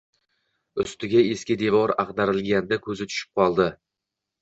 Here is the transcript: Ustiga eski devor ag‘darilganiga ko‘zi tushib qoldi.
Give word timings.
Ustiga 0.83 1.21
eski 1.35 1.59
devor 1.65 1.95
ag‘darilganiga 2.07 2.83
ko‘zi 2.89 3.11
tushib 3.15 3.41
qoldi. 3.43 3.73